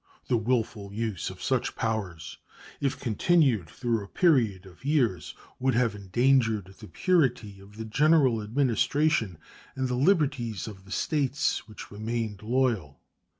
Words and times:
The 0.29 0.35
willful 0.37 0.91
use 0.91 1.29
of 1.29 1.43
such 1.43 1.75
powers, 1.75 2.39
if 2.79 2.99
continued 2.99 3.69
through 3.69 4.03
a 4.03 4.07
period 4.07 4.65
of 4.65 4.83
years, 4.83 5.35
would 5.59 5.75
have 5.75 5.93
endangered 5.93 6.73
the 6.79 6.87
purity 6.87 7.59
of 7.59 7.77
the 7.77 7.85
general 7.85 8.41
administration 8.41 9.37
and 9.75 9.87
the 9.87 9.93
liberties 9.93 10.67
of 10.67 10.85
the 10.85 10.91
States 10.91 11.67
which 11.67 11.91
remained 11.91 12.41
loyal. 12.41 12.99